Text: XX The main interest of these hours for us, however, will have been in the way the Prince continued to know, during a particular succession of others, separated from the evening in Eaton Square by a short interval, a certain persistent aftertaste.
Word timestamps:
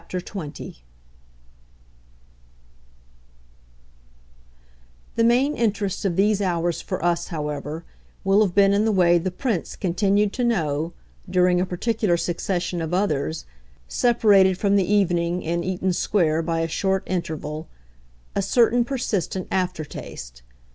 XX 0.09 0.77
The 5.15 5.23
main 5.23 5.55
interest 5.55 6.05
of 6.05 6.15
these 6.15 6.41
hours 6.41 6.81
for 6.81 7.05
us, 7.05 7.27
however, 7.27 7.85
will 8.23 8.41
have 8.41 8.55
been 8.55 8.73
in 8.73 8.83
the 8.83 8.91
way 8.91 9.19
the 9.19 9.29
Prince 9.29 9.75
continued 9.75 10.33
to 10.33 10.43
know, 10.43 10.93
during 11.29 11.61
a 11.61 11.67
particular 11.67 12.17
succession 12.17 12.81
of 12.81 12.95
others, 12.95 13.45
separated 13.87 14.57
from 14.57 14.75
the 14.75 14.91
evening 14.91 15.43
in 15.43 15.63
Eaton 15.63 15.93
Square 15.93 16.41
by 16.41 16.61
a 16.61 16.67
short 16.67 17.03
interval, 17.05 17.67
a 18.35 18.41
certain 18.41 18.83
persistent 18.83 19.47
aftertaste. 19.51 20.41